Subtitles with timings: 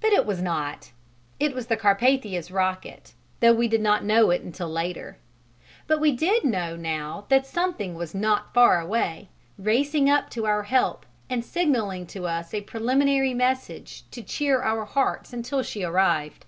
[0.00, 0.90] But it was not:
[1.38, 5.18] it was the Carpathia's rocket, though we did not know it until later.
[5.86, 10.64] But we did know now that something was not far away, racing up to our
[10.64, 16.44] help and signalling to us a preliminary message to cheer our hearts until she arrived.